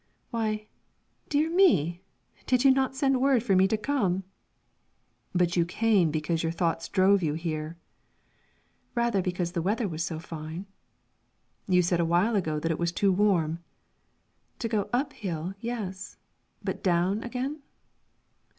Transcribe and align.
"Why, 0.31 0.65
dear 1.29 1.47
me! 1.47 2.01
did 2.47 2.63
you 2.65 2.71
not 2.71 2.95
send 2.95 3.21
word 3.21 3.43
for 3.43 3.55
me 3.55 3.67
to 3.67 3.77
come?" 3.77 4.23
"But 5.31 5.55
you 5.55 5.63
came 5.63 6.09
because 6.09 6.41
your 6.41 6.51
thoughts 6.51 6.87
drove 6.89 7.21
you 7.21 7.35
here." 7.35 7.77
"Rather 8.95 9.21
because 9.21 9.51
the 9.51 9.61
weather 9.61 9.87
was 9.87 10.03
so 10.03 10.17
fine." 10.17 10.65
"You 11.67 11.83
said 11.83 11.99
a 11.99 12.03
while 12.03 12.35
ago 12.35 12.59
that 12.59 12.71
it 12.71 12.79
was 12.79 12.91
too 12.91 13.11
warm." 13.11 13.59
"To 14.57 14.67
go 14.67 14.89
up 14.91 15.13
hill, 15.13 15.53
yes; 15.59 16.17
but 16.63 16.83
down 16.83 17.21
again?" 17.21 17.61